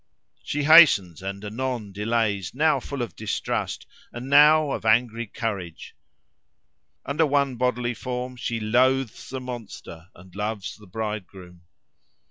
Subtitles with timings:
[0.41, 5.93] She hastens and anon delays, now full of distrust, and now of angry courage:
[7.05, 11.65] under one bodily form she loathes the monster and loves the bridegroom.